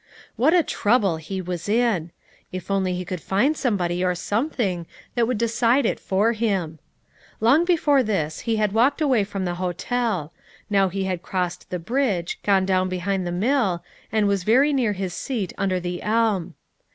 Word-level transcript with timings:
What 0.35 0.55
a 0.55 0.63
trouble 0.63 1.17
he 1.17 1.43
was 1.43 1.69
in! 1.69 2.09
If 2.51 2.71
only 2.71 2.95
he 2.95 3.05
could 3.05 3.21
find 3.21 3.55
somebody 3.55 4.03
or 4.03 4.15
something 4.15 4.87
that 5.13 5.27
would 5.27 5.37
decide 5.37 5.85
it 5.85 5.99
for 5.99 6.33
him! 6.33 6.79
Long 7.39 7.65
before 7.65 8.01
this 8.01 8.39
he 8.39 8.55
had 8.55 8.71
walked 8.71 8.99
away 8.99 9.23
from 9.23 9.45
the 9.45 9.53
hotel; 9.61 10.33
now 10.71 10.89
he 10.89 11.03
had 11.03 11.21
crossed 11.21 11.69
the 11.69 11.77
bridge, 11.77 12.39
gone 12.41 12.67
around 12.67 12.89
behind 12.89 13.27
the 13.27 13.31
mill, 13.31 13.83
and 14.11 14.27
was 14.27 14.43
very 14.43 14.73
near 14.73 14.93
his 14.93 15.13
seat 15.13 15.53
under 15.55 15.79
the 15.79 16.01
elm. 16.01 16.55